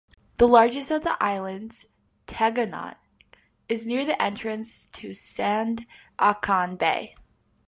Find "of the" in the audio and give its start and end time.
0.89-1.15